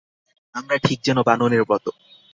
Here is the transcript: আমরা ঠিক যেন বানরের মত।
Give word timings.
আমরা 0.55 0.75
ঠিক 0.77 0.99
যেন 1.03 1.17
বানরের 1.21 1.63
মত। 1.69 1.85